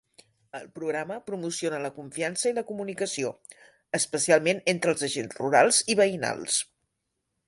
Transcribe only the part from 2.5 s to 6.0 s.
i la comunicació, especialment entre els agents rurals